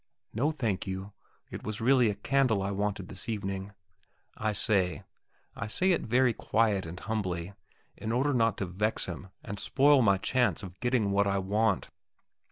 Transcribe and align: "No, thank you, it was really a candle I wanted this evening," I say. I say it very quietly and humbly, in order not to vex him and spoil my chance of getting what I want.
"No, 0.33 0.49
thank 0.49 0.87
you, 0.87 1.13
it 1.51 1.61
was 1.63 1.79
really 1.79 2.09
a 2.09 2.15
candle 2.15 2.63
I 2.63 2.71
wanted 2.71 3.07
this 3.07 3.29
evening," 3.29 3.71
I 4.35 4.51
say. 4.51 5.03
I 5.55 5.67
say 5.67 5.91
it 5.91 6.01
very 6.01 6.33
quietly 6.33 6.89
and 6.89 6.99
humbly, 6.99 7.53
in 7.97 8.11
order 8.11 8.33
not 8.33 8.57
to 8.57 8.65
vex 8.65 9.05
him 9.05 9.27
and 9.43 9.59
spoil 9.59 10.01
my 10.01 10.17
chance 10.17 10.63
of 10.63 10.79
getting 10.79 11.11
what 11.11 11.27
I 11.27 11.37
want. 11.37 11.91